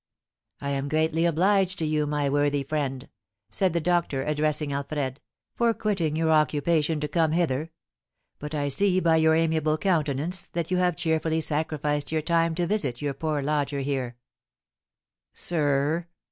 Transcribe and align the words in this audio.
"I 0.61 0.71
am 0.71 0.89
greatly 0.89 1.25
obliged 1.25 1.77
to 1.77 1.85
you, 1.85 2.07
my 2.07 2.27
worthy 2.27 2.63
friend," 2.63 3.07
said 3.51 3.73
the 3.73 3.79
doctor, 3.79 4.23
addressing 4.23 4.73
Alfred, 4.73 5.19
"for 5.53 5.75
quitting 5.75 6.15
your 6.15 6.31
occupation 6.31 6.99
to 7.01 7.07
come 7.07 7.33
hither; 7.33 7.69
but 8.39 8.55
I 8.55 8.67
see 8.69 8.99
by 8.99 9.17
your 9.17 9.35
amiable 9.35 9.77
countenance 9.77 10.41
that 10.53 10.71
you 10.71 10.77
have 10.77 10.95
cheerfully 10.97 11.39
sacrificed 11.39 12.11
your 12.11 12.23
time 12.23 12.55
to 12.55 12.65
visit 12.65 13.03
your 13.03 13.13
poor 13.13 13.43
lodger 13.43 13.81
here." 13.81 14.17
"Sir 15.35 15.87
r!" 15.95 16.07